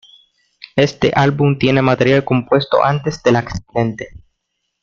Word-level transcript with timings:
Este 0.75 1.11
álbum 1.15 1.59
tiene 1.59 1.83
material 1.83 2.25
compuesto 2.25 2.83
antes 2.83 3.21
del 3.21 3.35
accidente. 3.35 4.07